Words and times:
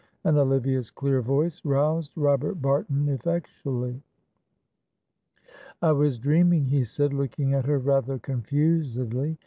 and 0.23 0.35
Olivia's 0.35 0.89
clear 0.89 1.21
voice 1.21 1.61
roused 1.63 2.11
Robert 2.15 2.55
Barton 2.55 3.07
effectually. 3.07 4.01
"I 5.79 5.91
was 5.91 6.17
dreaming," 6.17 6.65
he 6.65 6.83
said, 6.85 7.13
looking 7.13 7.53
at 7.53 7.65
her 7.67 7.77
rather 7.77 8.17
confusedly. 8.17 9.37